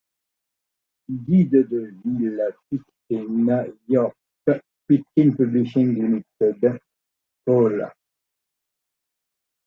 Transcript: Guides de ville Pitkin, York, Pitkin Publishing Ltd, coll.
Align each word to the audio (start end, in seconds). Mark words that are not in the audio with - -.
Guides 1.27 1.69
de 1.69 1.81
ville 2.03 2.47
Pitkin, 2.69 3.49
York, 3.87 4.15
Pitkin 4.87 5.35
Publishing 5.35 5.91
Ltd, 6.15 6.79
coll. 7.45 7.79